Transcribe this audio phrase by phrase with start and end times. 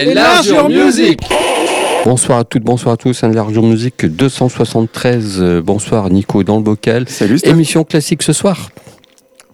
[0.00, 1.20] Enlargeur Music
[2.04, 5.36] Bonsoir à toutes, bonsoir à tous, Enlargeur Music 273.
[5.40, 7.06] Euh, bonsoir Nico dans le bocal.
[7.08, 7.50] Salut Steph.
[7.50, 8.70] Émission classique ce soir.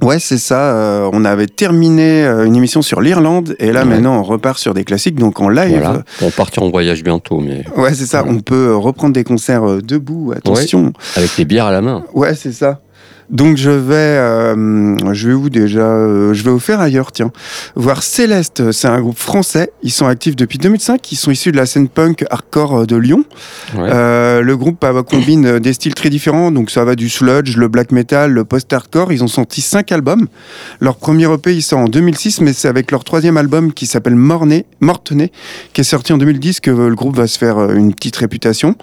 [0.02, 0.74] Ouais, c'est ça.
[0.76, 3.86] euh, on avait terminé euh, une émission sur l'Irlande et là Ouais.
[3.86, 5.78] maintenant on repart sur des classiques, donc en live.
[5.82, 6.04] Voilà.
[6.22, 8.24] On partir en voyage bientôt, mais Ouais, c'est ça.
[8.28, 10.32] On peut reprendre des concerts euh, debout.
[10.36, 10.92] Attention.
[11.16, 12.04] avec les bières à la main.
[12.14, 12.82] Ouais, c'est ça.
[13.30, 17.32] Donc je vais, euh, je vais où déjà Euh, Je vais au faire ailleurs, tiens.
[17.74, 19.70] Voir Céleste, c'est un groupe français.
[19.82, 21.12] Ils sont actifs depuis 2005.
[21.12, 23.24] Ils sont issus de la scène punk hardcore euh, de Lyon.
[23.74, 23.88] Ouais.
[23.92, 27.68] Euh, le groupe combine euh, des styles très différents, donc ça va du sludge, le
[27.68, 29.12] black metal, le post-hardcore.
[29.12, 30.26] Ils ont sorti cinq albums.
[30.80, 34.14] Leur premier EP, il sort en 2006, mais c'est avec leur troisième album qui s'appelle
[34.14, 35.32] Mornay, Mortenay,
[35.72, 38.76] qui est sorti en 2010 que le groupe va se faire une petite réputation.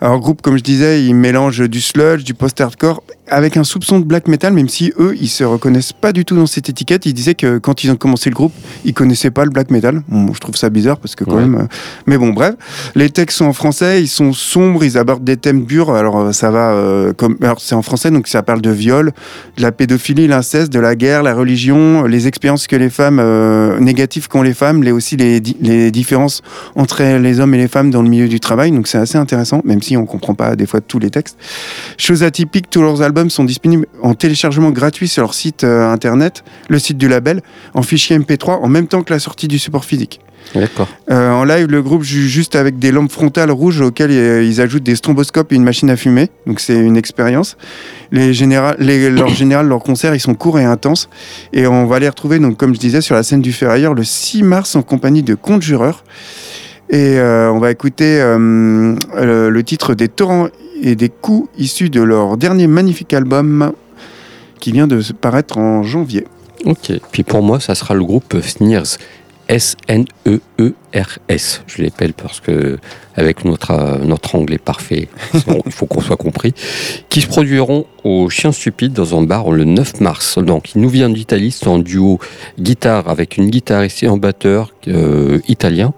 [0.00, 3.98] Alors, le groupe, comme je disais, il mélange du sludge, du post-hardcore, avec un soupçon
[4.00, 7.06] de black metal, même si eux, ils se reconnaissent pas du tout dans cette étiquette.
[7.06, 8.52] Ils disaient que quand ils ont commencé le groupe,
[8.84, 10.02] ils connaissaient pas le black metal.
[10.08, 11.42] Bon, je trouve ça bizarre parce que quand Ouais.
[11.42, 11.54] même.
[11.62, 11.64] euh,
[12.06, 12.54] Mais bon, bref.
[12.94, 15.90] Les textes sont en français, ils sont sombres, ils abordent des thèmes durs.
[15.90, 19.12] Alors euh, ça va euh, comme c'est en français donc ça parle de viol,
[19.56, 23.78] de la pédophilie, l'inceste, de la guerre, la religion, les expériences que les femmes euh,
[23.80, 26.42] négatives qu'ont les femmes, les aussi les, di- les différences
[26.74, 28.70] entre les hommes et les femmes dans le milieu du travail.
[28.72, 31.36] Donc c'est assez intéressant, même si on comprend pas des fois tous les textes.
[31.98, 36.44] Chose atypique, tous leurs albums sont disponibles en téléchargement gratuit sur leur site euh, internet,
[36.68, 37.42] le site du label,
[37.74, 40.20] en fichier MP3 en même temps que la sortie du support physique.
[40.54, 40.88] D'accord.
[41.10, 44.60] Euh, en live, le groupe joue juste avec des lampes frontales rouges auxquelles euh, ils
[44.60, 46.28] ajoutent des stromboscopes et une machine à fumer.
[46.46, 47.56] Donc c'est une expérience.
[48.10, 51.08] Les général, les, leur général, leurs concerts, ils sont courts et intenses.
[51.52, 54.02] Et on va les retrouver, donc comme je disais, sur la scène du Ferrailleur le
[54.02, 56.04] 6 mars en compagnie de Conjureur.
[56.90, 60.48] Et euh, on va écouter euh, le, titre des torrents
[60.82, 63.72] et des coups issus de leur dernier magnifique album
[64.58, 66.26] qui vient de paraître en janvier.
[66.64, 66.92] Ok.
[67.12, 68.98] Puis pour moi, ça sera le groupe Sneers.
[69.50, 71.42] S-N-E-E-R-S.
[71.66, 72.78] Je l'appelle parce que,
[73.16, 76.54] avec notre, euh, notre anglais parfait, il faut qu'on soit compris,
[77.08, 80.38] qui se produiront au Chien Stupide dans un bar le 9 mars.
[80.38, 82.20] Donc, il nous vient d'Italie, c'est en duo
[82.60, 85.92] guitare avec une guitariste et un batteur euh, italien.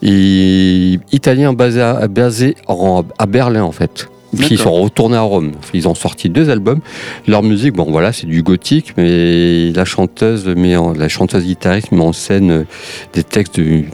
[0.00, 4.08] Et, italien basé, à Berlin, en fait.
[4.36, 5.52] Puis ils sont retournés à Rome.
[5.74, 6.80] Ils ont sorti deux albums.
[7.26, 11.92] Leur musique, bon voilà, c'est du gothique, mais la chanteuse, met en- la chanteuse guitariste
[11.92, 12.64] met en scène euh,
[13.12, 13.84] des textes de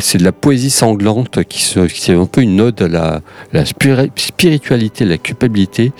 [0.00, 3.20] c'est de la poésie sanglante qui, se, qui est un peu une ode à la,
[3.52, 5.92] la spiri- spiritualité, la culpabilité,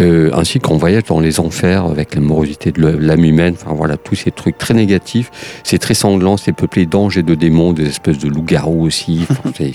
[0.00, 3.54] euh, ainsi qu'on voyage dans les enfers avec l'amorosité de le- l'âme humaine.
[3.60, 5.30] Enfin voilà, tous ces trucs très négatifs.
[5.64, 9.24] C'est très sanglant, c'est peuplé d'anges et de démons, des espèces de loups-garous aussi.
[9.30, 9.72] Enfin, c'est-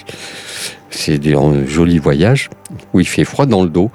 [0.89, 2.49] c'est des euh, jolis voyages
[2.93, 3.89] où il fait froid dans le dos,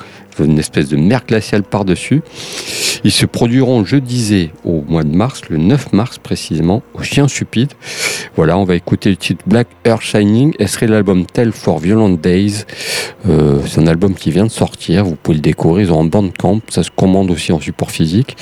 [0.45, 2.23] une espèce de mer glaciale par-dessus.
[3.05, 7.29] Ils se produiront, je disais, au mois de mars, le 9 mars précisément, au Chien
[7.29, 7.73] Stupide.
[8.37, 12.11] Voilà, on va écouter le titre Black Earth Shining, et serait l'album Tell for Violent
[12.11, 12.65] Days.
[13.29, 16.07] Euh, c'est un album qui vient de sortir, vous pouvez le découvrir, ils ont un
[16.07, 18.37] bandcamp, ça se commande aussi en support physique.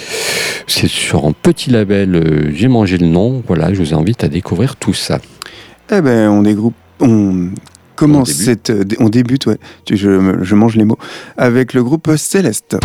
[0.66, 4.28] C'est sur un petit label, euh, j'ai mangé le nom, voilà, je vous invite à
[4.28, 5.20] découvrir tout ça.
[5.92, 7.50] Eh ben, on dégroupe, on
[7.94, 8.44] commence On débute.
[8.44, 9.58] cette, euh, on débute, ouais.
[9.90, 10.98] Je mange les mots
[11.36, 12.76] avec le groupe Céleste.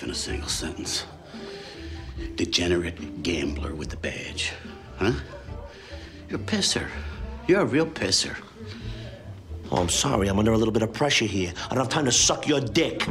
[0.00, 1.04] Life in a single sentence.
[2.36, 4.52] Degenerate gambler with the badge.
[4.98, 5.12] Huh?
[6.28, 6.88] You're a pisser.
[7.46, 8.36] You're a real pisser.
[9.70, 10.28] Oh, I'm sorry.
[10.28, 11.52] I'm under a little bit of pressure here.
[11.66, 13.06] I don't have time to suck your dick.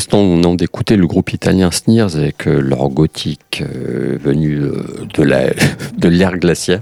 [0.00, 4.82] L'instant, on vient d'écouter le groupe italien Sneers avec euh, leur gothique euh, venu euh,
[5.12, 5.22] de
[6.08, 6.80] l'ère de glaciaire.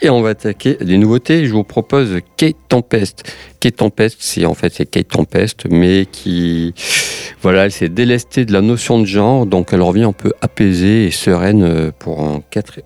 [0.00, 1.46] Et on va attaquer des nouveautés.
[1.46, 3.22] Je vous propose Kate Tempest.
[3.60, 6.74] Kate Tempest, c'est en fait c'est Kate Tempest, mais qui,
[7.42, 11.10] voilà, s'est délestée de la notion de genre, donc elle revient un peu apaisée et
[11.12, 12.80] sereine pour un quatre,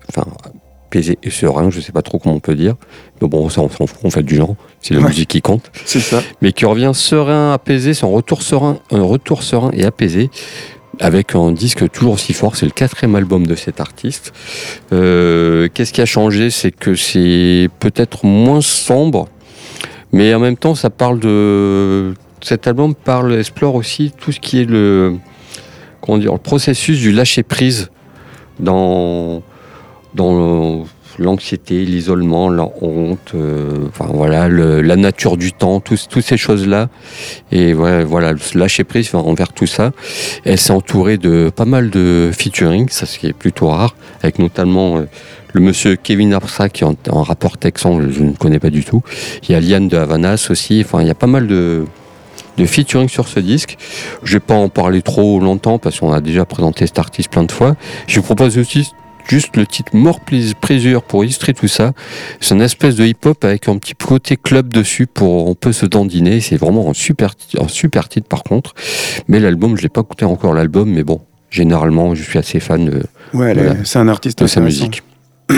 [0.95, 2.75] et serein, je sais pas trop comment on peut dire.
[3.21, 4.55] Mais bon, ça, on s'en fout, on fait du genre.
[4.81, 5.71] C'est la musique qui compte.
[5.85, 6.21] C'est ça.
[6.41, 10.29] Mais qui revient serein, apaisé, son retour serein, un retour serein et apaisé
[10.99, 12.55] avec un disque toujours aussi fort.
[12.55, 14.33] C'est le quatrième album de cet artiste.
[14.91, 16.49] Euh, qu'est-ce qui a changé?
[16.49, 19.27] C'est que c'est peut-être moins sombre,
[20.11, 22.13] mais en même temps, ça parle de.
[22.41, 25.15] Cet album parle, explore aussi tout ce qui est le,
[26.01, 27.89] comment dire, le processus du lâcher prise
[28.59, 29.41] dans
[30.15, 30.85] dans
[31.19, 36.89] l'anxiété, l'isolement, la honte, euh, enfin voilà, la nature du temps, toutes ces choses-là.
[37.51, 39.91] Et voilà, voilà, lâcher prise envers tout ça.
[40.45, 44.39] Elle s'est entourée de pas mal de featuring, ça ce qui est plutôt rare, avec
[44.39, 45.03] notamment euh,
[45.53, 49.03] le monsieur Kevin Arsa qui est en, rapport texan, je ne connais pas du tout.
[49.43, 51.85] Il y a Liane de Havanas aussi, enfin il y a pas mal de
[52.57, 53.77] de featuring sur ce disque.
[54.21, 57.43] Je vais pas en parler trop longtemps parce qu'on a déjà présenté cet artiste plein
[57.43, 57.75] de fois.
[58.05, 58.93] Je vous propose aussi
[59.27, 61.93] juste le titre More Pleasure pour illustrer tout ça.
[62.39, 65.85] C'est une espèce de hip-hop avec un petit côté club dessus pour on peut se
[65.85, 66.39] dandiner.
[66.41, 68.73] C'est vraiment un super, un super titre par contre.
[69.27, 72.85] Mais l'album, je l'ai pas écouté encore l'album, mais bon, généralement, je suis assez fan
[72.85, 73.03] de,
[73.33, 75.03] ouais, c'est un artiste de sa musique.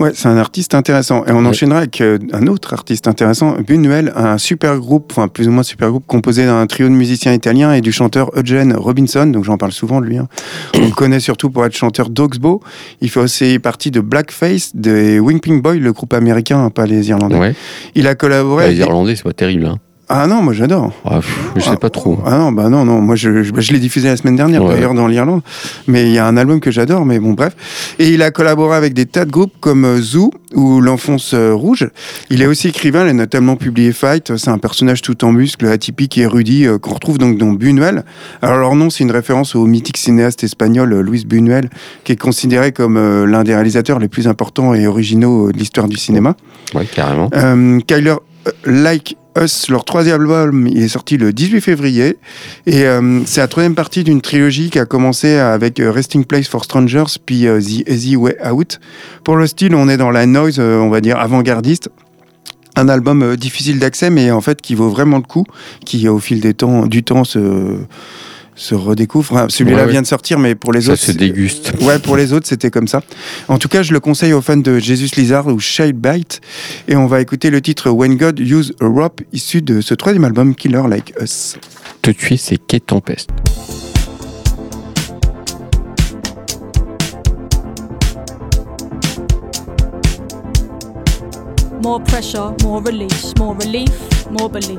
[0.00, 1.24] Ouais, c'est un artiste intéressant.
[1.26, 1.46] Et on Ouais.
[1.48, 5.62] enchaînera avec euh, un autre artiste intéressant, Buñuel, un super groupe, enfin plus ou moins
[5.62, 9.26] super groupe, composé d'un trio de musiciens italiens et du chanteur Eugene Robinson.
[9.26, 10.18] Donc j'en parle souvent de lui.
[10.18, 10.28] hein.
[10.76, 12.60] On le connaît surtout pour être chanteur d'Oxbow.
[13.00, 17.08] Il fait aussi partie de Blackface, des Wimping Boy, le groupe américain, hein, pas les
[17.08, 17.36] Irlandais.
[17.38, 17.54] Ouais.
[17.94, 18.70] Il a collaboré.
[18.70, 19.66] les Irlandais, c'est pas terrible.
[19.66, 19.78] Hein.
[20.14, 20.92] Ah non, moi j'adore.
[21.06, 21.20] Ah,
[21.56, 22.18] je sais pas trop.
[22.26, 24.74] Ah non, bah non, non, moi je, je, je l'ai diffusé la semaine dernière Ouais.
[24.74, 25.40] d'ailleurs dans l'Irlande,
[25.86, 27.56] mais il y a un album que j'adore, mais bon bref.
[27.98, 31.54] Et il a collaboré avec des tas de groupes comme euh, Zoo ou L'Enfonce euh,
[31.54, 31.88] Rouge.
[32.28, 35.66] Il est aussi écrivain, il a notamment publié Fight, c'est un personnage tout en muscles,
[35.66, 38.04] atypique et érudit euh, qu'on retrouve donc dans Buñuel.
[38.42, 41.70] Alors leur nom c'est une référence au mythique cinéaste espagnol Luis Buñuel,
[42.04, 45.96] qui est considéré comme l'un des réalisateurs les plus importants et originaux de l'histoire du
[45.96, 46.36] cinéma.
[46.74, 47.30] Ouais, carrément.
[47.34, 48.16] Euh, Kyler
[48.64, 52.16] Like Us, leur troisième album, il est sorti le 18 février.
[52.66, 56.48] Et euh, c'est la troisième partie d'une trilogie qui a commencé avec euh, Resting Place
[56.48, 58.80] for Strangers, puis euh, The Easy Way Out.
[59.24, 61.88] Pour le style, on est dans la noise, euh, on va dire, avant-gardiste.
[62.74, 65.44] Un album euh, difficile d'accès, mais en fait qui vaut vraiment le coup,
[65.84, 67.76] qui au fil des temps, du temps se,
[68.54, 69.32] se redécouvre.
[69.32, 71.00] Enfin, Celui-là Ouais, vient de sortir, mais pour les Ça autres.
[71.00, 71.72] se c'est- déguste.
[71.82, 73.02] Ouais, pour les autres, c'était comme ça.
[73.48, 76.40] En tout cas, je le conseille aux fans de Jesus Lizard ou Child Bite.
[76.88, 80.24] Et on va écouter le titre When God Used a Rope, issu de ce troisième
[80.24, 81.56] album, Killer Like Us.
[82.02, 83.30] Tout de suite, c'est Quai Tempeste.
[91.82, 93.90] More pressure, more release, more relief,
[94.30, 94.78] more belief.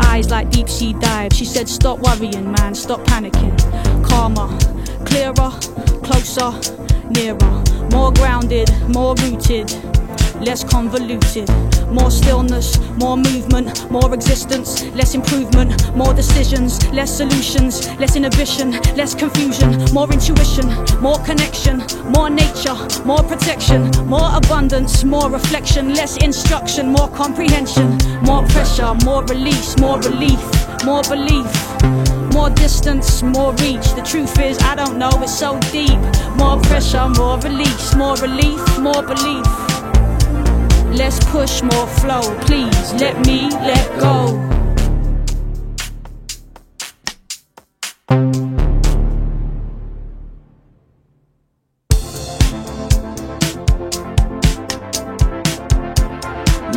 [0.00, 1.32] Eyes like deep sea dive.
[1.32, 3.56] She said, Stop worrying, man, stop panicking.
[4.04, 4.48] Calmer,
[5.04, 5.50] clearer,
[6.02, 6.52] closer,
[7.10, 7.64] nearer.
[7.90, 9.72] More grounded, more rooted,
[10.40, 11.48] less convoluted.
[11.88, 19.14] More stillness, more movement, more existence, less improvement, more decisions, less solutions, less inhibition, less
[19.14, 20.68] confusion, more intuition,
[21.00, 28.46] more connection, more nature, more protection, more abundance, more reflection, less instruction, more comprehension, more
[28.48, 30.40] pressure, more release, more relief,
[30.84, 31.46] more belief.
[32.32, 33.94] More distance, more reach.
[33.94, 35.98] The truth is, I don't know, it's so deep.
[36.36, 39.67] More pressure, more release, more relief, more belief.
[40.98, 42.92] Let's push more flow, please.
[42.94, 44.57] Let me let go.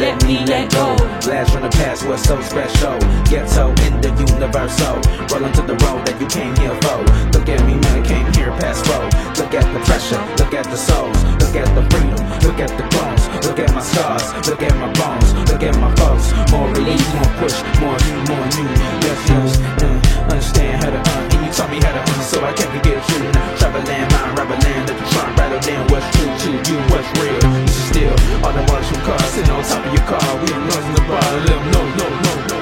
[0.01, 0.97] Let me let go.
[1.21, 2.97] Blast from the past was so special.
[3.29, 4.97] Ghetto in the universal.
[5.29, 7.05] Rolling to the road that you came here for.
[7.37, 9.05] Look at me, man, I came here past four.
[9.37, 12.85] Look at the pressure, look at the souls, look at the freedom, look at the
[12.97, 16.33] bones, look at my scars, look at my bones, look at my folks.
[16.49, 18.65] More release, more push, more you, more you.
[19.05, 19.53] Less use,
[19.85, 22.71] uh, understand how to uh, and you taught me how to uh, so I can't
[22.71, 23.19] forget you.
[23.59, 27.07] Travel land, mind, rubber land, let the trunk rattle down what's true to you, what's
[27.19, 27.39] real.
[27.67, 30.23] This is still all the waters from cars sitting on top of your car.
[30.41, 32.57] We ain't noise in the bar, let 'em know, no, no, no.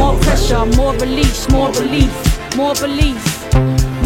[0.00, 3.27] More pressure, more release, more relief, more belief.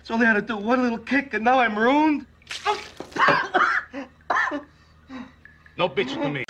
[0.00, 2.26] It's only had to do one little kick, and now I'm ruined.
[5.76, 6.44] no bitches to me.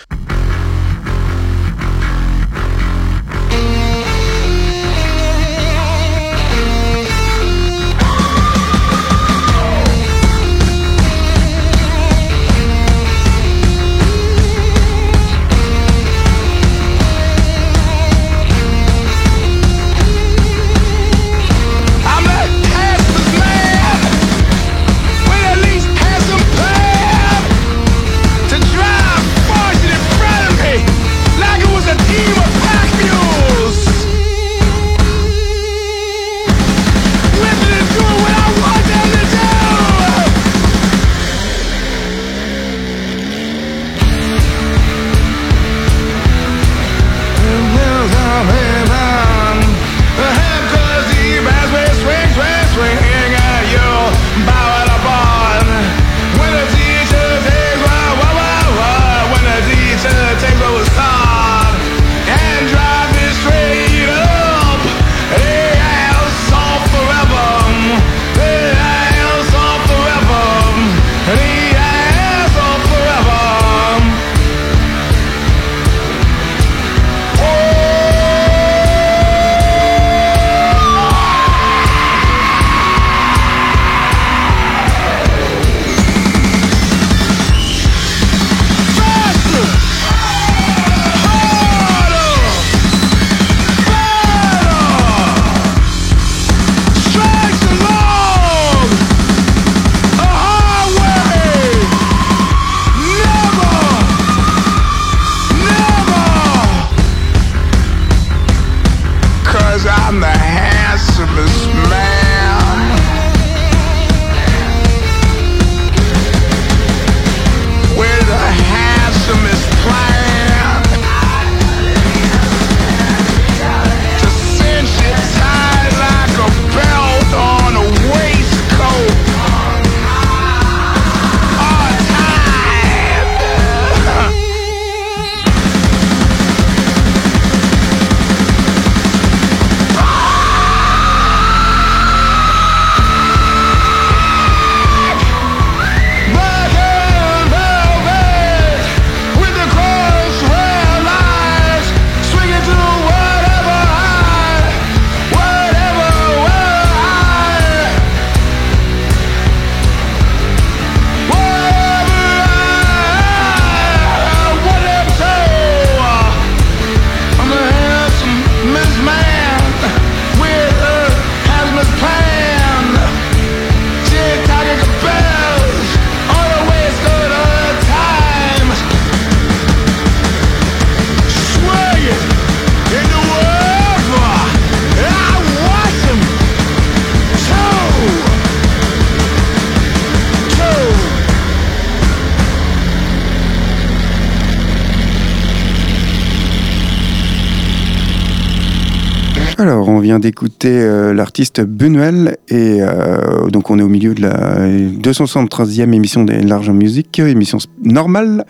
[200.19, 206.23] D'écouter euh, l'artiste Benuel et euh, donc on est au milieu de la 273e émission
[206.23, 208.45] des Large en Musique, émission normale.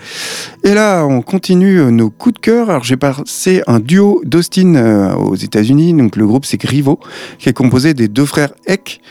[0.64, 2.70] Et là, on continue euh, nos coups de cœur.
[2.70, 5.94] Alors, j'ai passé un duo d'Austin aux États-Unis.
[5.94, 7.00] Donc, le groupe c'est Grivo,
[7.38, 9.02] qui est composé des deux frères Eck.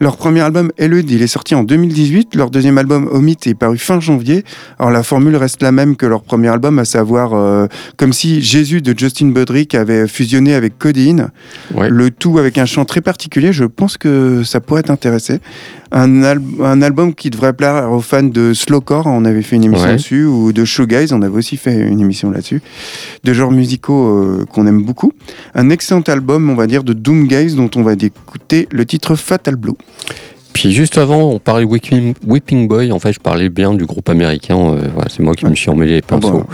[0.00, 2.36] Leur premier album, Elude, il est sorti en 2018.
[2.36, 4.44] Leur deuxième album, Omit, est paru fin janvier.
[4.78, 8.40] Alors la formule reste la même que leur premier album, à savoir euh, comme si
[8.40, 11.30] Jésus de Justin Budrick avait fusionné avec Codeine.
[11.74, 11.90] Ouais.
[11.90, 13.52] Le tout avec un chant très particulier.
[13.52, 15.40] Je pense que ça pourrait t'intéresser.
[15.90, 19.06] Un, al- un album qui devrait plaire aux fans de slowcore.
[19.06, 19.94] On avait fait une émission Ouais.
[19.96, 20.24] dessus.
[20.26, 21.12] Ou de shoegaze.
[21.12, 22.60] On avait aussi fait une émission là-dessus.
[23.24, 25.12] De genres musicaux euh, qu'on aime beaucoup.
[25.54, 29.56] Un excellent album, on va dire, de doomgaze dont on va écouter le titre Fatal
[29.56, 29.72] Blue.
[30.52, 32.90] Puis juste avant, on parlait Whipping, Whipping Boy.
[32.90, 34.56] En fait, je parlais bien du groupe américain.
[34.58, 36.44] euh, voilà, c'est moi qui me suis emmêlé les Ah pinceaux.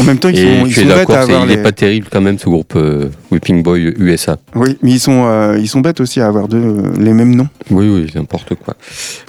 [0.00, 1.56] en même temps, ils Et sont, ils sont bêtes à avoir il les...
[1.56, 4.36] n'est pas terrible quand même ce groupe euh, Whipping Boy USA.
[4.56, 7.48] Oui, mais ils sont, euh, ils sont bêtes aussi à avoir deux, les mêmes noms.
[7.70, 8.74] Oui, oui, n'importe quoi.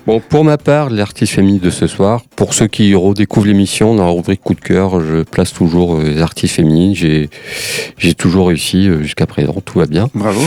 [0.08, 4.06] Bon, pour ma part, l'artiste féminine de ce soir, pour ceux qui redécouvrent l'émission, dans
[4.06, 6.96] la rubrique coup de cœur, je place toujours les artistes féminines.
[6.96, 7.30] J'ai,
[8.00, 10.10] j'ai toujours réussi jusqu'à présent, tout va bien.
[10.16, 10.42] Bravo.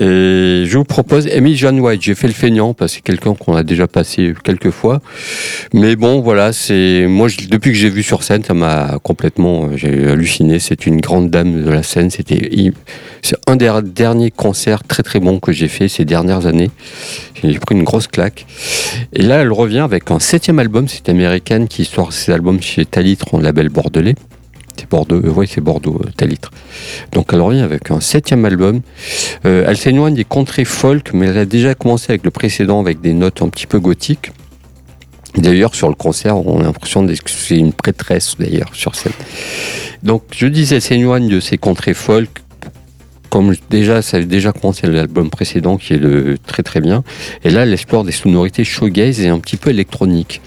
[0.00, 2.02] Et je vous propose Amy John White.
[2.02, 5.00] J'ai fait le feignant parce que c'est quelqu'un qu'on a déjà passé quelques fois.
[5.74, 9.76] Mais bon, voilà, c'est moi depuis que j'ai vu sur scène, ça m'a complètement, euh,
[9.76, 10.58] j'ai halluciné.
[10.60, 12.10] C'est une grande dame de la scène.
[12.10, 12.50] C'était,
[13.22, 16.70] c'est un des derniers concerts très très bons que j'ai fait ces dernières années.
[17.42, 18.46] J'ai pris une grosse claque.
[19.12, 20.86] Et là, elle revient avec un septième album.
[20.86, 24.14] C'est américaine qui sort ses albums chez Talitre, en label bordelais.
[24.86, 26.50] Bordeaux, euh, oui, c'est Bordeaux, euh, Talitre.
[27.12, 28.80] Donc elle revient avec un septième album.
[29.44, 33.00] Euh, elle s'éloigne des contrées folk, mais elle a déjà commencé avec le précédent avec
[33.00, 34.32] des notes un petit peu gothiques.
[35.36, 39.12] D'ailleurs, sur le concert, on a l'impression que c'est une prêtresse, d'ailleurs, sur scène.
[40.02, 42.30] Donc, je disais, elle s'éloigne de ces contrées folk.
[43.30, 47.04] Comme déjà, ça avait déjà commencé l'album précédent, qui est le très très bien.
[47.44, 50.40] Et là, elle explore des sonorités shoegaze et un petit peu électroniques.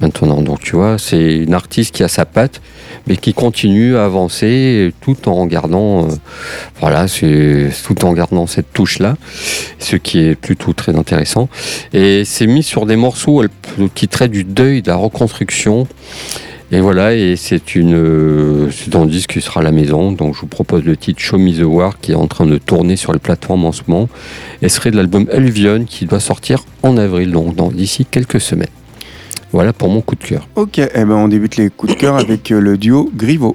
[0.00, 2.60] Maintenant, donc tu vois, c'est une artiste qui a sa patte,
[3.08, 6.08] mais qui continue à avancer tout en gardant, euh,
[6.78, 7.06] voilà,
[7.84, 9.16] tout en gardant cette touche là,
[9.80, 11.48] ce qui est plutôt très intéressant.
[11.92, 13.42] Et c'est mis sur des morceaux
[13.94, 15.88] qui traitent du deuil, de la reconstruction.
[16.70, 20.12] Et voilà, et c'est une, euh, c'est un disque qui sera à la maison.
[20.12, 22.58] Donc je vous propose le titre Show Me the War qui est en train de
[22.58, 24.08] tourner sur les plateformes en ce moment.
[24.60, 28.68] Et ce serait de l'album Alluvion qui doit sortir en avril, donc d'ici quelques semaines.
[29.52, 30.46] Voilà pour mon coup de cœur.
[30.56, 33.54] Ok, eh ben on débute les coups de cœur avec euh, le duo Grivo.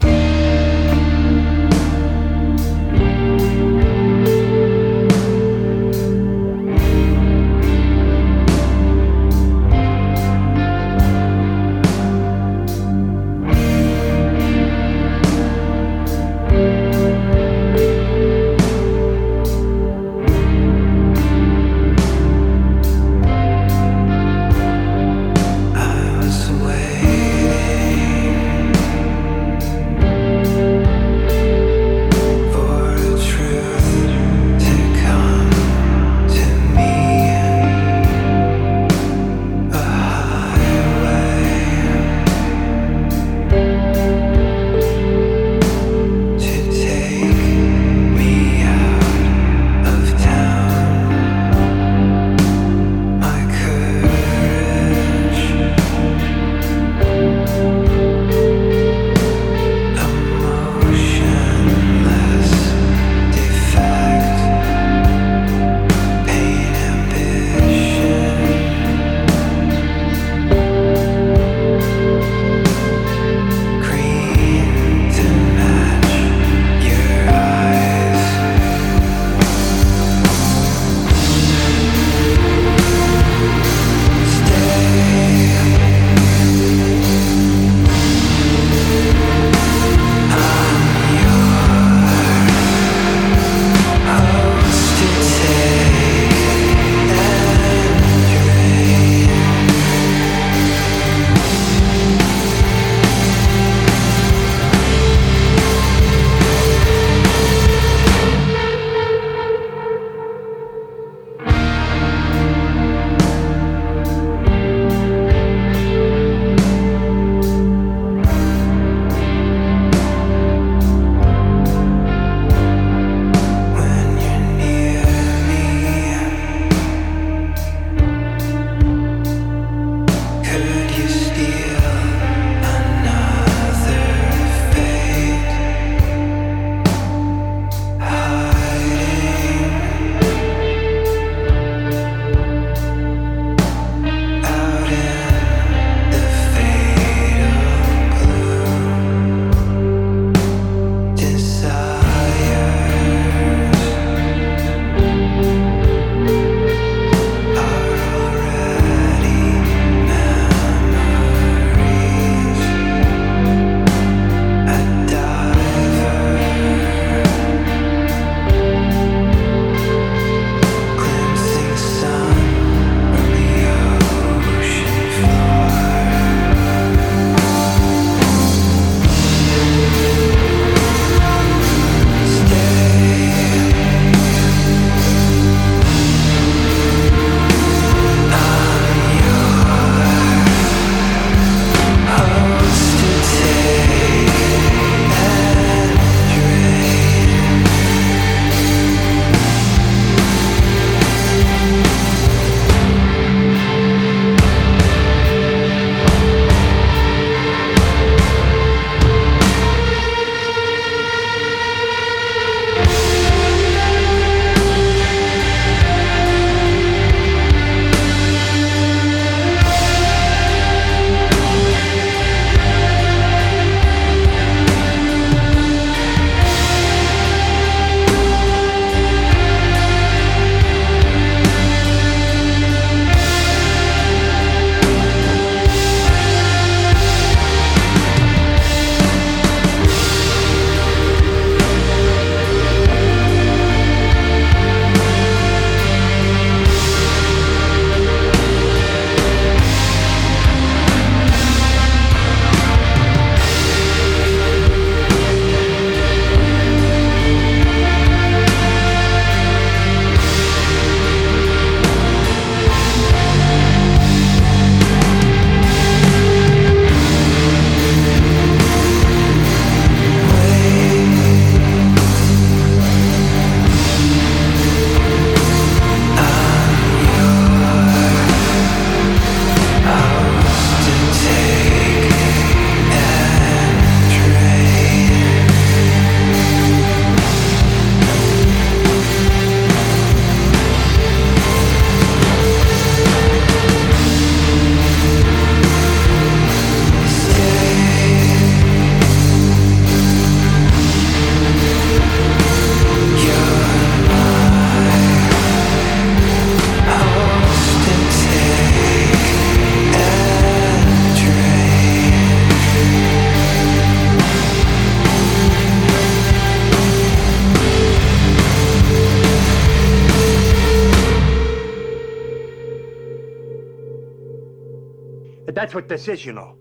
[325.94, 326.58] This is, you know.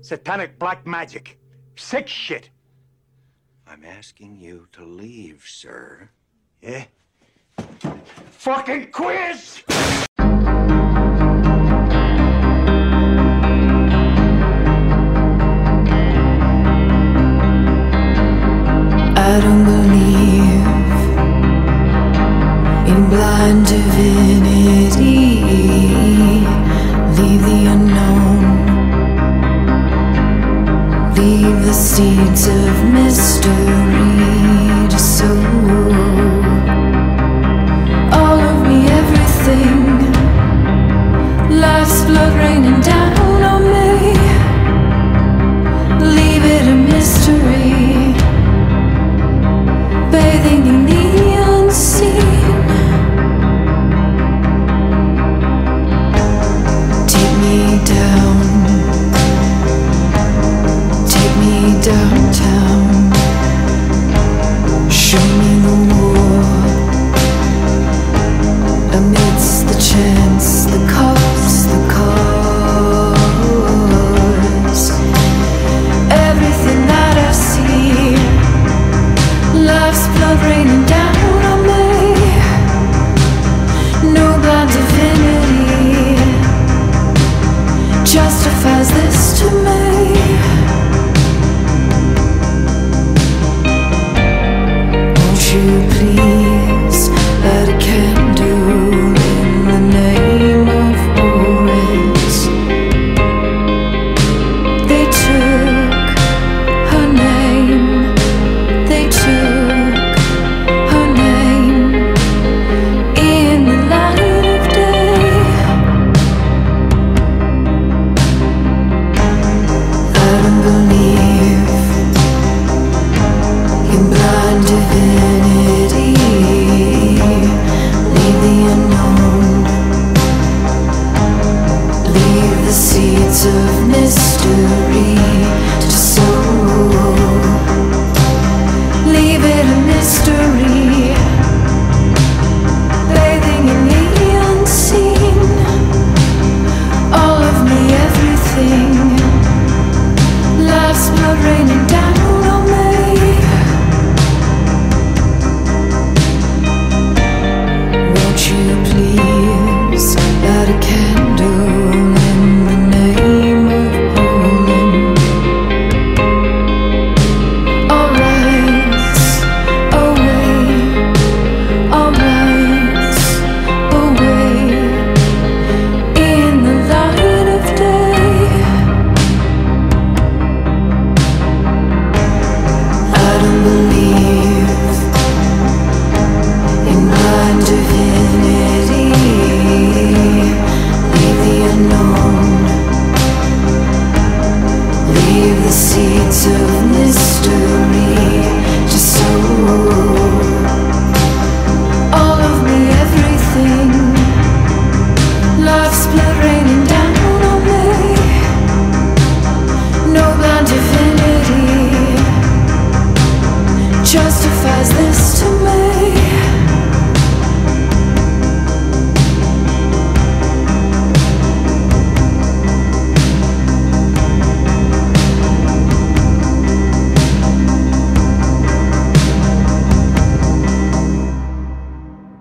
[0.00, 1.38] Satanic black magic.
[1.76, 2.50] Sick shit.
[3.64, 6.10] I'm asking you to leave, sir.
[6.60, 6.86] Yeah?
[8.32, 9.62] Fucking quiz!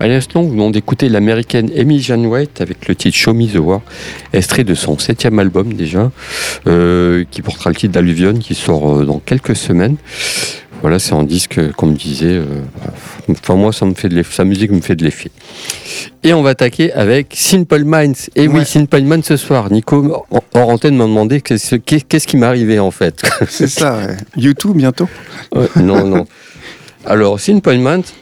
[0.04, 3.56] À l'instant, nous venons d'écouter l'américaine Amy Jan White avec le titre Show Me the
[3.56, 3.80] War,
[4.34, 6.12] extrait de son septième album déjà,
[6.68, 9.96] euh, qui portera le titre d'Alluvion, qui sort euh, dans quelques semaines.
[10.82, 12.44] Voilà, c'est un disque, euh, comme je disais, euh,
[13.30, 15.32] enfin moi, ça me fait de sa musique me fait de l'effet.
[16.22, 18.30] Et on va attaquer avec Simple Minds.
[18.36, 18.66] Et oui, Ouais.
[18.66, 19.72] Simple Minds ce soir.
[19.72, 23.22] Nico, en antenne, m'a demandé qu'est-ce qu'est-ce qui m'arrivait en fait.
[23.48, 24.18] C'est ça, ouais.
[24.36, 25.08] YouTube bientôt.
[25.56, 26.28] Ouais, non, non.
[27.06, 28.14] Alors, Simple Minds,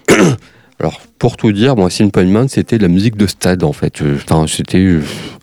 [0.81, 4.01] alors pour tout dire, moi, Simple Minds, c'était de la musique de stade en fait.
[4.01, 4.79] Euh, Enfin, c'était.
[4.79, 5.01] euh,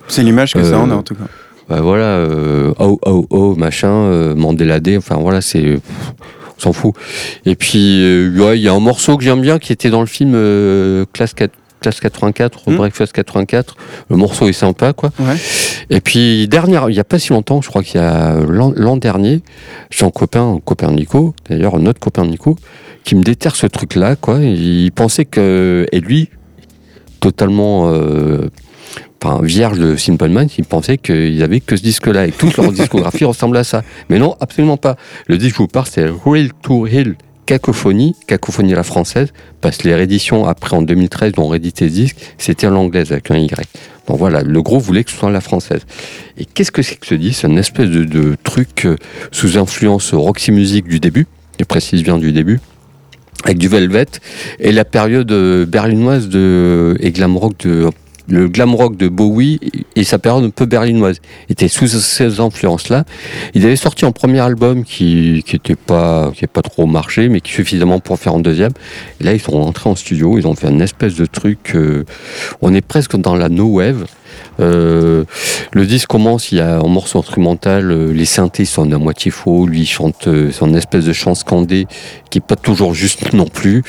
[0.09, 1.25] C'est l'image que ça Euh, en a en tout cas.
[1.69, 5.79] bah, voilà, euh, oh, oh, oh, machin, euh, Mandela Day, enfin voilà, c'est.
[6.59, 6.95] On s'en fout.
[7.47, 10.01] Et puis, euh, ouais, il y a un morceau que j'aime bien qui était dans
[10.01, 11.53] le film euh, Classe 4.
[11.81, 12.77] Classe 84, ou Hmm.
[12.77, 13.77] Breakfast 84,
[14.11, 15.13] le morceau est sympa quoi.
[15.21, 15.37] Ouais.
[15.91, 18.97] Et puis dernière, il y a pas si longtemps, je crois qu'il y a l'an
[18.97, 19.43] dernier,
[19.89, 22.57] j'ai un copain, un copain Nico, d'ailleurs un autre copain Nico,
[23.09, 24.39] qui me déterre ce truc-là, quoi.
[24.41, 26.29] Il pensait que, et lui,
[27.21, 28.51] totalement euh,
[29.23, 32.71] enfin, vierge de Simple Minds, ils pensaient qu'ils avaient que ce disque-là et toute leur
[32.73, 33.83] discographie ressemble à ça.
[34.11, 34.97] Mais non, absolument pas.
[35.27, 39.33] Le disque que je vous parle, c'est Real to Real Cacophonie, Cacophonie à la française,
[39.63, 43.11] parce que les rééditions après en 2013 dont on réédité ce disque, c'était en anglaise
[43.11, 43.55] avec un Y.
[44.07, 45.87] Donc voilà, le gros voulait que ce soit la française.
[46.37, 47.41] Et qu'est-ce que c'est que ce disque?
[47.41, 48.97] C'est une espèce de, de truc euh,
[49.33, 51.27] sous influence Roxy Music du début,
[51.59, 52.61] je précise bien du début,
[53.45, 54.07] avec du Velvet,
[54.59, 57.89] et la période euh, berlinoise de, et glam rock de
[58.29, 59.59] le glam rock de Bowie
[59.97, 63.05] et sa période un peu berlinoise était sous ces influences-là.
[63.55, 67.29] Il avait sorti un premier album qui qui était pas qui est pas trop marché,
[67.29, 68.73] mais qui suffisamment pour faire un deuxième.
[69.21, 71.75] Et là, ils sont rentrés en studio, ils ont fait une espèce de truc.
[71.75, 72.05] euh,
[72.61, 74.05] on est presque dans la no wave.
[74.61, 75.25] Euh,
[75.73, 79.31] le disque commence, il y a un morceau instrumental, euh, les synthés sont à moitié
[79.31, 81.87] faux, lui il chante euh, son espèce de chant scandé
[82.31, 83.83] qui est pas toujours juste non plus.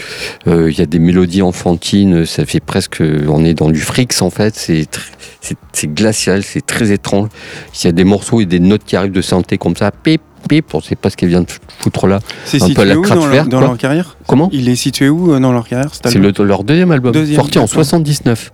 [0.47, 4.07] Euh, il y a des mélodies enfantines, ça fait presque, on est dans du frix
[4.21, 7.29] en fait, c'est glacial, c'est très étrange.
[7.81, 10.21] Il y a des morceaux et des notes qui arrivent de synthé comme ça, pip
[10.47, 11.47] pip, on sait pas ce qu'elle vient de
[11.79, 12.19] foutre là.
[12.45, 14.15] C'est peu situé la où dans, leur, dans carrière?
[14.25, 14.49] Comment?
[14.53, 17.63] Il est situé où dans leur carrière C'est le- leur deuxième album, Deuxième, sorti en
[17.63, 17.75] d'accord.
[17.75, 18.51] 79.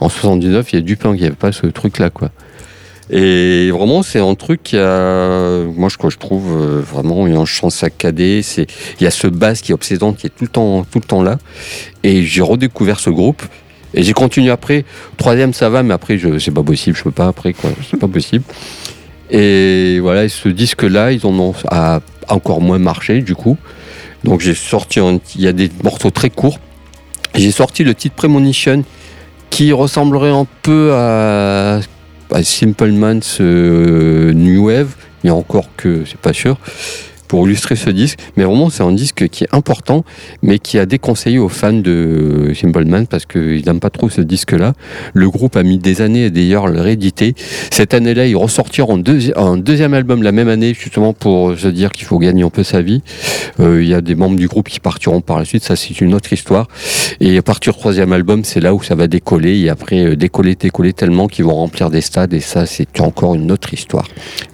[0.00, 2.30] En 79, il y a Dupin qui avait pas ce truc-là, quoi.
[3.08, 7.34] Et vraiment, c'est un truc qui a, moi, je, quoi, je trouve euh, vraiment, il
[7.34, 8.42] y a un chant saccadé.
[8.42, 8.66] C'est,
[8.98, 11.04] il y a ce basse qui est obsédant, qui est tout le temps, tout le
[11.04, 11.38] temps là.
[12.02, 13.42] Et j'ai redécouvert ce groupe.
[13.94, 14.84] Et j'ai continué après.
[15.16, 16.96] Troisième, ça va, mais après, c'est pas possible.
[16.96, 17.70] Je peux pas après, quoi.
[17.88, 18.44] C'est pas possible.
[19.30, 23.56] Et voilà, ce disque-là, ils en ont a encore moins marché, du coup.
[24.24, 25.00] Donc j'ai sorti,
[25.36, 26.58] il y a des morceaux très courts.
[27.34, 28.82] J'ai sorti le titre Premonition
[29.50, 31.80] qui ressemblerait un peu à,
[32.32, 34.94] à Simple Man's euh, New Wave,
[35.24, 36.58] mais encore que c'est pas sûr,
[37.26, 38.18] pour illustrer ce disque.
[38.36, 40.04] Mais vraiment, c'est un disque qui est important,
[40.42, 44.20] mais qui a déconseillé aux fans de Simple Man parce qu'ils n'aiment pas trop ce
[44.20, 44.72] disque-là.
[45.14, 47.34] Le groupe a mis des années d'ailleurs le rééditer.
[47.70, 49.02] Cette année-là, ils ressortiront
[49.36, 52.62] un deuxième album la même année, justement pour se dire qu'il faut gagner un peu
[52.62, 53.02] sa vie.
[53.60, 56.00] Euh, Il y a des membres du groupe qui partiront par la suite, ça c'est
[56.00, 56.68] une autre histoire.
[57.20, 59.58] Et à partir du troisième album, c'est là où ça va décoller.
[59.58, 62.32] Et après, euh, décoller, décoller tellement qu'ils vont remplir des stades.
[62.34, 64.08] Et ça, c'est encore une autre histoire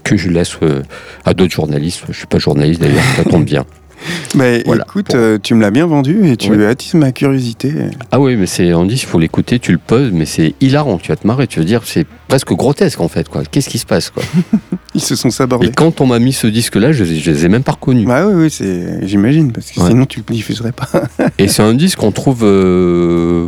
[0.05, 0.83] que je laisse euh,
[1.25, 2.03] à d'autres journalistes.
[2.09, 3.65] Je suis pas journaliste d'ailleurs, ça tombe bien.
[4.35, 4.83] Mais Voilà.
[4.89, 6.67] écoute, euh, tu me l'as bien vendu et tu Ouais.
[6.67, 7.73] attises ma curiosité.
[8.11, 10.99] Ah oui, mais c'est on dit il faut l'écouter, tu le poses, mais c'est hilarant.
[10.99, 13.29] Tu vas te marrer, tu vas dire c'est presque grotesque en fait.
[13.29, 13.43] quoi.
[13.49, 14.25] Qu'est-ce qui se passe quoi?
[14.97, 15.69] Ils se sont sabordés.
[15.69, 18.05] Et quand on m'a mis ce disque-là, je, je les ai même pas reconnus.
[18.09, 19.07] Bah oui, oui, c'est...
[19.07, 19.91] j'imagine, parce que Ouais.
[19.91, 20.89] sinon tu le diffuserais pas.
[21.39, 23.47] Et c'est un disque qu'on trouve euh,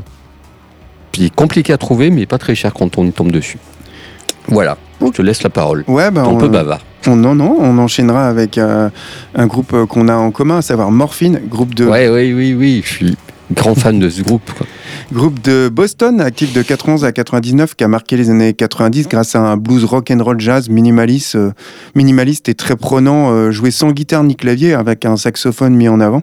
[1.10, 3.58] puis compliqué à trouver, mais pas très cher quand on y tombe dessus.
[4.46, 4.76] Voilà,
[5.08, 5.84] je te laisse la parole.
[5.88, 6.80] Ouais, bah, un on, peu bavard.
[7.06, 8.88] on- non, non, on enchaînera avec euh,
[9.34, 12.54] un groupe euh, qu'on a en commun, à savoir Morphine, groupe de, Ouais, oui, oui,
[12.58, 13.16] oui, je suis
[13.52, 14.50] grand fan de ce groupe.
[14.56, 14.66] quoi.
[15.12, 19.34] groupe de Boston, actif de 91 à 99, qui a marqué les années 90 grâce
[19.36, 21.52] à un blues rock and roll jazz minimaliste, euh,
[21.94, 26.00] minimaliste et très prenant, euh, joué sans guitare ni clavier, avec un saxophone mis en
[26.00, 26.22] avant.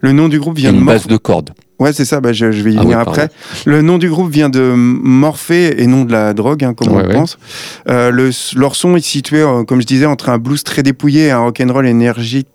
[0.00, 1.50] Le nom du groupe Et vient de une base de cordes.
[1.78, 3.28] Ouais, c'est ça, bah, je, je vais y Ah venir oui, après.
[3.64, 6.96] Le nom du groupe vient de Morphée et non de la drogue, hein, comme on
[6.98, 7.38] Ouais, pense.
[7.88, 11.30] Euh, le, leur son est situé, comme je disais, entre un blues très dépouillé et
[11.32, 12.46] un rock'n'roll énergétique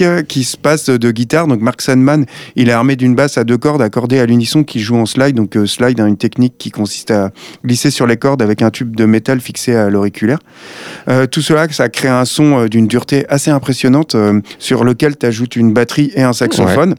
[0.00, 1.46] euh, qui se passe de guitare.
[1.46, 4.80] Donc Mark Sandman, il est armé d'une basse à deux cordes accordée à l'unisson qui
[4.80, 5.36] joue en slide.
[5.36, 7.30] Donc euh, slide, hein, une technique qui consiste à
[7.64, 10.38] glisser sur les cordes avec un tube de métal fixé à l'auriculaire.
[11.08, 15.26] Euh, tout cela, ça crée un son d'une dureté assez impressionnante euh, sur lequel tu
[15.26, 16.94] ajoutes une batterie et un saxophone.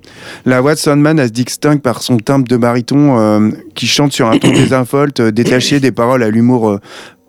[0.45, 4.29] La voix de Sandman, elle se distingue par son timbre de baryton qui chante sur
[4.29, 6.79] un ton désinvolte, détaché des paroles à l'humour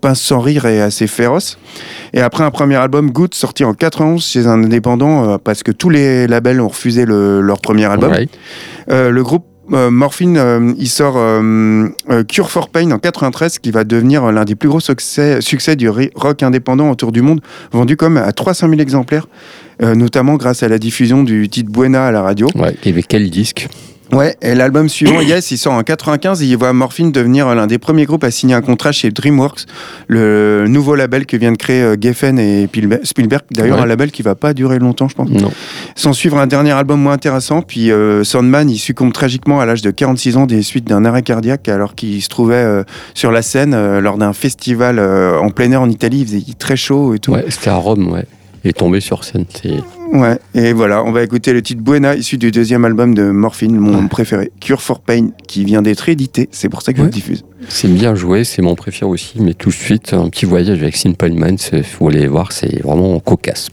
[0.06, 1.58] pince sans rire et assez féroce.
[2.14, 5.72] Et après un premier album, Good, sorti en 91 chez un indépendant, euh, parce que
[5.72, 8.28] tous les labels ont refusé le- leur premier album, Ouais.
[8.88, 11.88] euh, le groupe euh, Morphine, euh, il sort euh,
[12.28, 15.88] Cure for Pain en 93, qui va devenir l'un des plus gros succès, succès du
[15.88, 17.40] rock indépendant autour du monde,
[17.72, 19.26] vendu comme à 300 000 exemplaires,
[19.82, 22.46] notamment grâce à la diffusion du titre Buena à la radio.
[22.54, 22.76] Ouais.
[22.84, 23.68] Y avait quel disque?
[24.12, 27.66] Ouais, et l'album suivant, Yes, il sort en 95 et il voit Morphine devenir l'un
[27.66, 29.66] des premiers groupes à signer un contrat chez DreamWorks,
[30.06, 32.68] le nouveau label que vient de créer euh, Geffen et
[33.02, 33.42] Spielberg.
[33.50, 33.82] D'ailleurs, Ouais.
[33.82, 35.28] un label qui va pas durer longtemps, je pense.
[35.30, 35.50] Non.
[35.96, 39.82] S'en suivre un dernier album moins intéressant, puis euh, Sandman, il succombe tragiquement à l'âge
[39.82, 42.84] de 46 ans des suites d'un arrêt cardiaque alors qu'il se trouvait euh,
[43.14, 46.20] sur la scène euh, lors d'un festival euh, en plein air en Italie.
[46.20, 47.32] Il faisait très chaud et tout.
[47.32, 48.24] Ouais, c'était à Rome, ouais.
[48.64, 49.44] Est tombé sur scène.
[49.62, 49.74] C'est
[50.12, 53.76] Ouais, et voilà, on va écouter le titre Buena, issu du deuxième album de Morphine,
[53.76, 56.48] mon préféré, Cure for Pain, qui vient d'être édité.
[56.52, 57.08] C'est pour ça que je Ouais.
[57.08, 57.44] le diffuse.
[57.68, 59.34] c'est bien joué, c'est mon préféré aussi.
[59.40, 62.80] Mais tout de suite, un petit voyage avec Simple Minds, il faut aller voir, c'est
[62.82, 63.68] vraiment cocasse.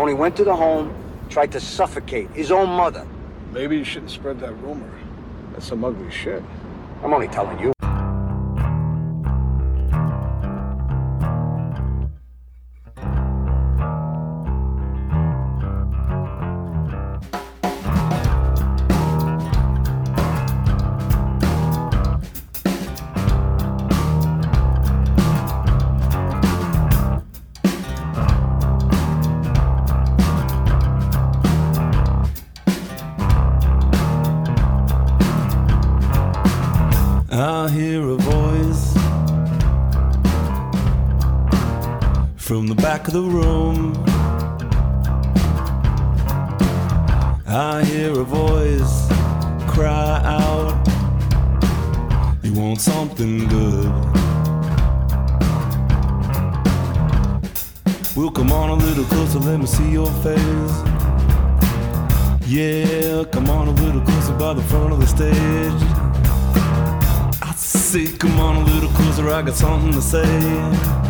[0.00, 0.94] Tony went to the home,
[1.28, 3.06] tried to suffocate his own mother.
[3.52, 4.90] Maybe you shouldn't spread that rumor.
[5.52, 6.42] That's some ugly shit.
[7.04, 7.74] I'm only telling you.
[43.00, 43.94] Back of the room.
[47.46, 49.08] I hear a voice
[49.68, 50.74] cry out,
[52.42, 53.90] You want something good?
[58.16, 60.76] Well, come on a little closer, let me see your face.
[62.46, 65.82] Yeah, come on a little closer by the front of the stage.
[67.42, 71.09] I say, come on a little closer, I got something to say.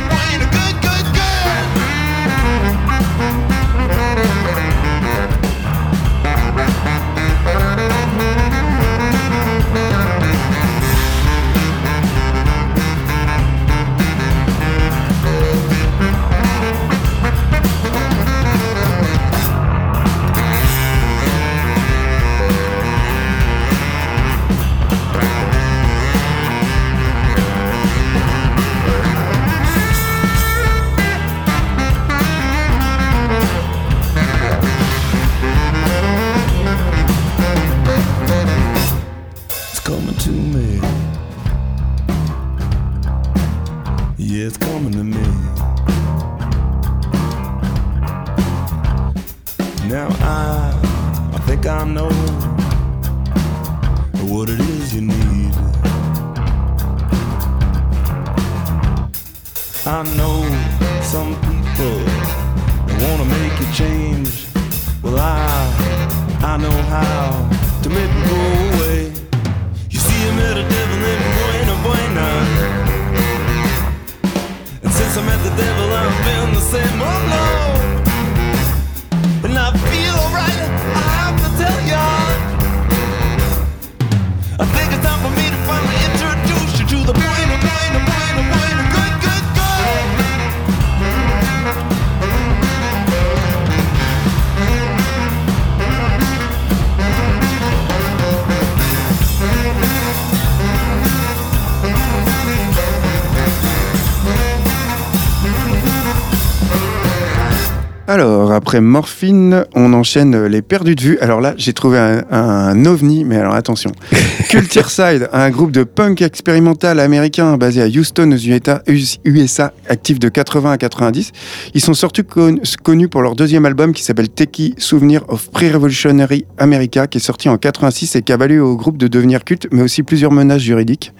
[108.71, 111.17] après Morphine, on enchaîne les perdus de vue.
[111.19, 113.91] Alors là, j'ai trouvé un, un ovni, mais alors attention.
[114.49, 118.81] Cultureside, un groupe de punk expérimental américain basé à Houston, aux USA,
[119.25, 121.33] USA, actif de 80 à 90.
[121.73, 126.45] Ils sont surtout con- connus pour leur deuxième album qui s'appelle Techie Souvenir of Pre-Revolutionary
[126.57, 129.67] America, qui est sorti en 86 et qui a valu au groupe de devenir culte,
[129.73, 131.11] mais aussi plusieurs menaces juridiques.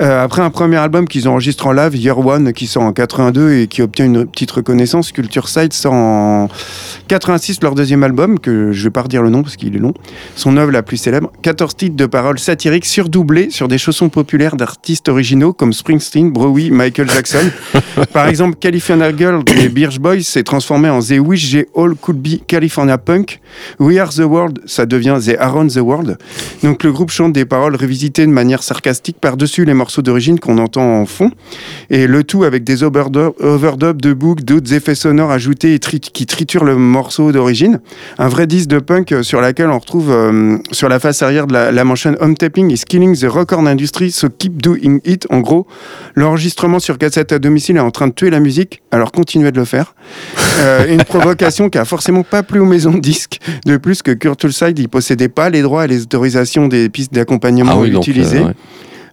[0.00, 3.52] Euh, après un premier album qu'ils enregistrent en live, Year One, qui sort en 82
[3.52, 6.48] et qui obtient une petite reconnaissance, Culture Side sort en
[7.08, 9.94] 86 leur deuxième album, que je vais pas redire le nom parce qu'il est long,
[10.36, 14.56] son œuvre la plus célèbre, 14 titres de paroles satiriques surdoublés sur des chansons populaires
[14.56, 17.50] d'artistes originaux comme Springsteen, Bowie, Michael Jackson.
[18.12, 22.18] Par exemple, California Girl des Birch Boys s'est transformé en The Wish They All Could
[22.18, 23.40] Be California Punk.
[23.78, 26.18] We Are the World, ça devient The Around the World.
[26.62, 30.58] Donc le groupe chante des paroles revisitées de manière sarcastique par-dessus les morceaux d'origine qu'on
[30.58, 31.30] entend en fond.
[31.90, 35.98] Et le tout avec des overdub, overdubs de boucles, d'autres effets sonores ajoutés et tri-
[36.00, 37.80] qui triturent le morceau d'origine.
[38.18, 41.46] Un vrai disque de punk euh, sur laquelle on retrouve euh, sur la face arrière
[41.48, 45.26] de la, la mention Home Tapping is killing the record industry, so keep doing it.
[45.30, 45.66] En gros,
[46.14, 49.58] l'enregistrement sur cassette à domicile est en train de tuer la musique, alors continuez de
[49.58, 49.94] le faire.
[50.60, 53.40] Euh, une provocation qui a forcément pas plu aux maisons de disques.
[53.66, 57.12] De plus que Kurt Side, il possédait pas les droits et les autorisations des pistes
[57.12, 58.38] d'accompagnement Ah oui, donc, utilisées.
[58.38, 58.54] euh, ouais.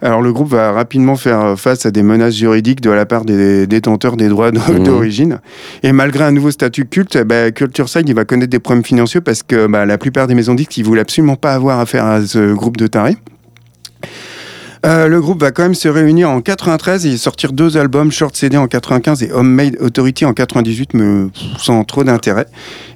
[0.01, 3.67] Alors le groupe va rapidement faire face à des menaces juridiques de la part des
[3.67, 4.83] détenteurs des droits Mhm.
[4.83, 5.39] d'origine.
[5.83, 9.19] Et malgré un nouveau statut culte, ben, Culture Side il va connaître des problèmes financiers
[9.21, 12.21] parce que bah, la plupart des maisons disques ils voulaient absolument pas avoir affaire à
[12.25, 13.17] ce groupe de tarés.
[14.85, 18.35] Euh, le groupe va quand même se réunir en 93 et sortir deux albums, Short
[18.35, 21.27] CD en 95 et Homemade Authority en 98, mais
[21.57, 22.45] sans trop d'intérêt.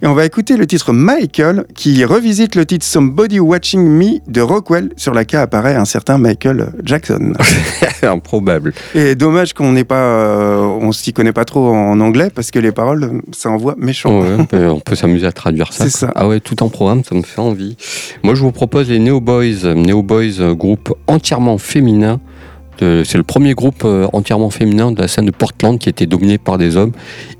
[0.01, 4.41] Et on va écouter le titre Michael qui revisite le titre Somebody Watching Me de
[4.41, 7.33] Rockwell sur laquelle apparaît un certain Michael Jackson.
[8.03, 8.73] Improbable.
[8.95, 12.59] Et dommage qu'on n'ait pas, euh, on s'y connaît pas trop en anglais parce que
[12.59, 14.21] les paroles, ça envoie méchant.
[14.21, 15.85] Ouais, on peut, s'amuser à traduire ça.
[15.85, 16.11] C'est ça.
[16.15, 17.75] Ah ouais, tout en programme, ça me fait envie.
[18.23, 19.73] Moi, je vous propose les Neo Boys.
[19.75, 22.19] Neo Boys, euh, groupe entièrement féminin.
[22.79, 26.37] C'est le premier groupe euh, entièrement féminin de la scène de Portland qui était dominé
[26.37, 26.91] par des hommes.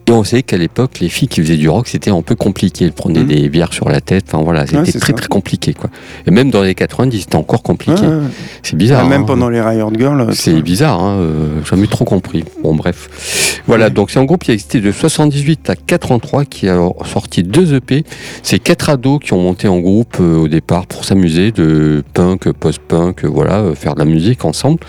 [0.08, 2.86] Et on sait qu'à l'époque, les filles qui faisaient du rock, c'était un peu compliqué.
[2.86, 4.26] Elles prenaient des bières sur la tête.
[4.28, 5.14] Enfin voilà, c'était très ça.
[5.14, 5.74] très compliqué.
[5.74, 5.90] Quoi.
[6.28, 8.02] Et même dans les 90, c'était encore compliqué.
[8.02, 8.28] Ouais, ouais.
[8.64, 9.04] C'est bizarre.
[9.06, 9.26] Ah, même hein.
[9.26, 10.34] pendant les Riot Girls.
[10.36, 12.44] C'est bizarre, hein, euh, j'ai jamais trop compris.
[12.62, 13.62] Bon, bref.
[13.66, 17.44] Voilà, donc c'est un groupe qui a existé de 78 à 83, qui a sorti
[17.44, 18.04] deux EP.
[18.42, 22.52] C'est quatre ados qui ont monté en groupe euh, au départ pour s'amuser de punk,
[22.52, 24.80] post-punk, euh, voilà, euh, faire de la musique ensemble.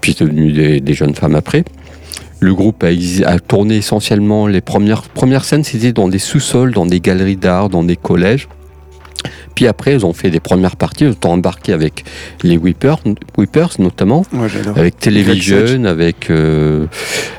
[0.00, 1.64] Puis c'est devenu des, des jeunes femmes après.
[2.40, 7.00] Le groupe a, tourné essentiellement les premières, premières scènes, c'était dans des sous-sols, dans des
[7.00, 8.48] galeries d'art, dans des collèges.
[9.56, 12.04] Puis après, ils ont fait des premières parties, ils ont embarqué avec
[12.44, 13.00] les Whippers,
[13.36, 16.86] Whippers notamment, Ouais, avec Television, avec, euh,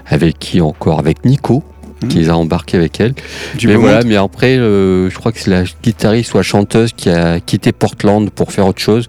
[0.06, 1.64] avec qui encore Avec Nico,
[2.08, 3.12] qui les a embarqués avec elle.
[3.12, 3.58] Hmm.
[3.58, 6.94] Du mais voilà, mais après, euh, je crois que c'est la guitariste ou la chanteuse
[6.94, 9.08] qui a quitté Portland pour faire autre chose.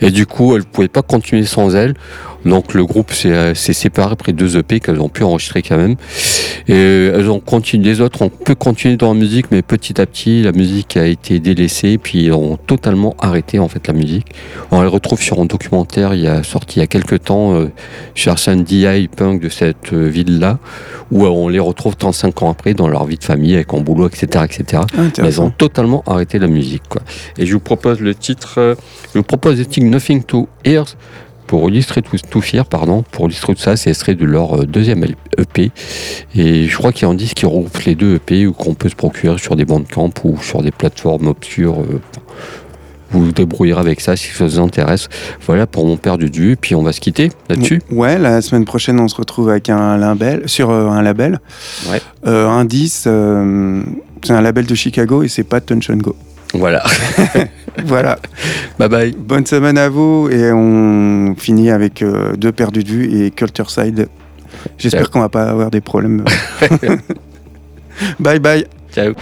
[0.00, 1.94] Et du coup, elle pouvait pas continuer sans elle.
[2.44, 5.96] Donc le groupe s'est euh, séparé après deux EP qu'elles ont pu enregistrer quand même.
[6.68, 10.00] Et euh, elles ont continué, les autres ont peu continué dans la musique, mais petit
[10.00, 13.94] à petit, la musique a été délaissée, puis ils ont totalement arrêté en fait la
[13.94, 14.26] musique.
[14.70, 17.54] On les retrouve sur un documentaire il y a sorti il y a quelques temps
[17.54, 17.70] euh,
[18.14, 20.58] sur un DI punk de cette euh, ville-là,
[21.10, 23.80] où euh, on les retrouve 35 ans après dans leur vie de famille, avec un
[23.80, 24.44] boulot, etc.
[24.44, 24.82] etc.
[24.96, 26.82] Ah, Mais elles ont totalement arrêté la musique.
[26.88, 27.02] Quoi.
[27.38, 28.76] Et je vous propose le titre,
[29.12, 30.96] je vous propose le titre Nothing to Ears
[31.50, 34.66] pour illustrer tout, tout fier, pardon, pour illustrer tout ça, c'est extrait de leur euh,
[34.66, 35.04] deuxième
[35.36, 35.72] EP.
[36.36, 38.74] Et je crois qu'il y a un disque qui regroupe les deux EP ou qu'on
[38.74, 41.80] peut se procurer sur des bandcamps ou sur des plateformes obscures.
[41.80, 42.00] euh,
[43.10, 45.08] vous vous débrouillerez avec ça si ça vous intéresse.
[45.44, 46.56] Voilà pour mon père du du.
[46.56, 47.82] Puis on va se quitter là-dessus.
[47.90, 51.40] Ouais, la semaine prochaine, on se retrouve avec un label, sur euh, un label.
[51.90, 52.00] Ouais.
[52.28, 53.82] Euh, Indice, euh,
[54.22, 56.14] c'est un label de Chicago et c'est pas and Go.
[56.54, 56.84] Voilà.
[57.84, 58.18] voilà.
[58.78, 59.14] Bye bye.
[59.16, 63.70] Bonne semaine à vous et on finit avec euh, deux perdus de vue et Culture
[63.70, 64.08] Side.
[64.78, 66.24] J'espère qu'on va pas avoir des problèmes.
[68.20, 68.66] bye bye.
[68.92, 69.14] Ciao.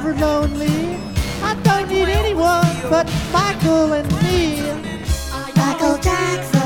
[0.00, 0.96] Never lonely.
[1.42, 4.62] I don't need anyone but Michael and me.
[5.56, 6.57] Michael Jackson,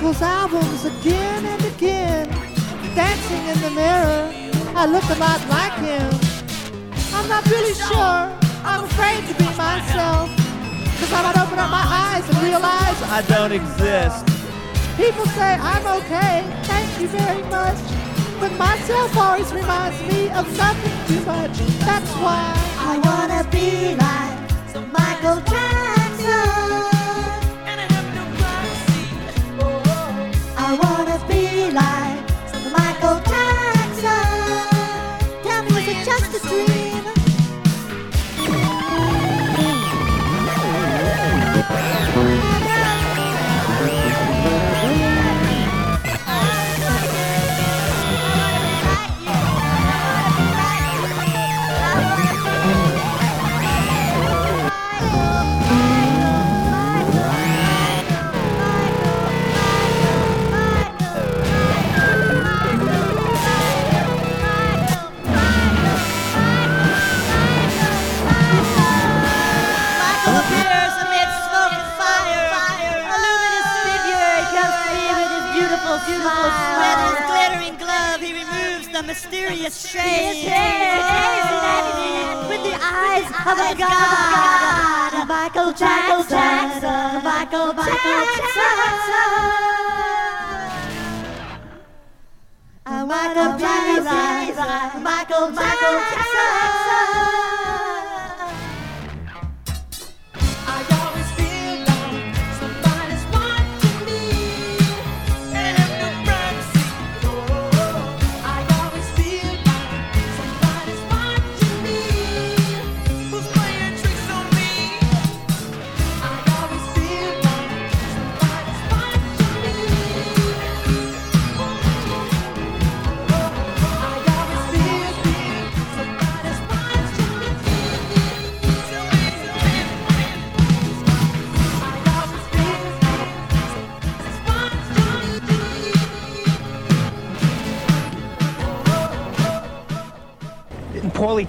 [0.00, 2.26] those albums again and again.
[2.94, 4.32] Dancing in the mirror,
[4.74, 6.08] I look a lot like him.
[7.12, 8.22] I'm not really sure,
[8.64, 10.30] I'm afraid to be myself.
[10.98, 14.24] Cause I might open up my eyes and realize I don't exist.
[14.96, 17.80] People say I'm okay, thank you very much.
[18.40, 21.56] But myself always reminds me of nothing too much.
[21.84, 26.99] That's why I wanna be like Michael Jackson.
[36.04, 36.79] Just a dream?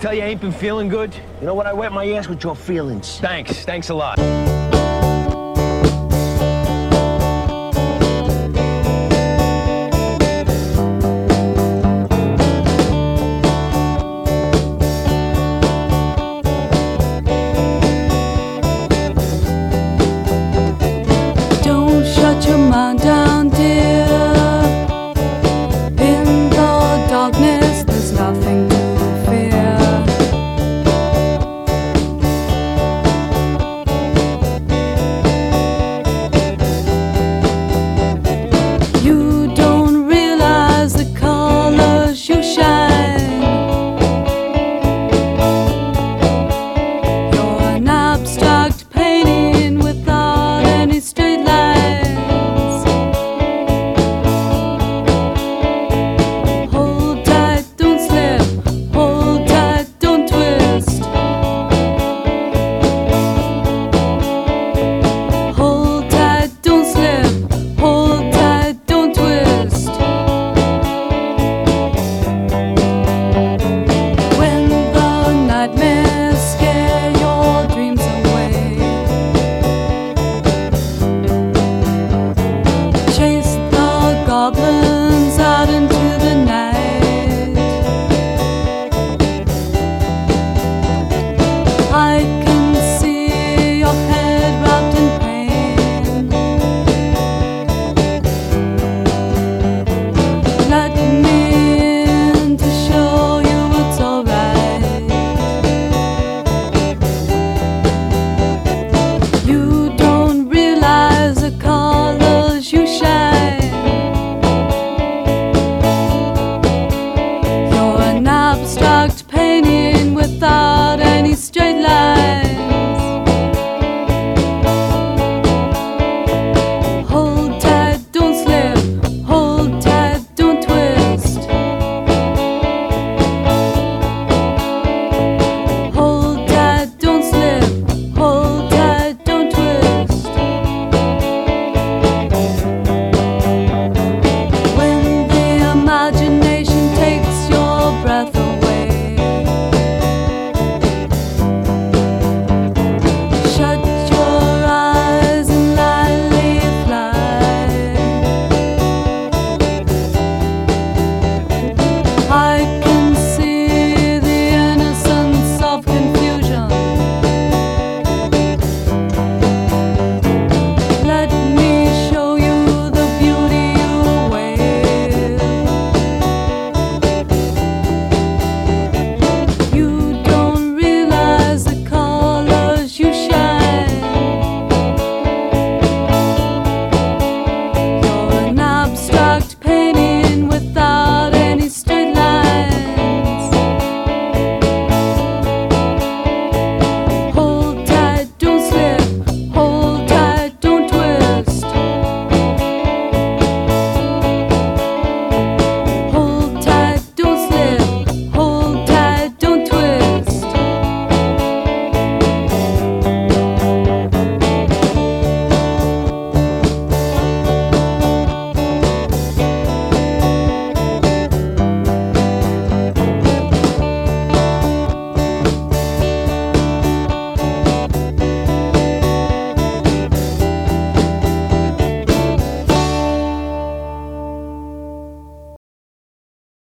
[0.02, 1.14] Tell you I ain't been feeling good?
[1.40, 1.68] You know what?
[1.68, 3.20] I wet my ass with your feelings.
[3.20, 3.64] Thanks.
[3.64, 4.18] Thanks a lot.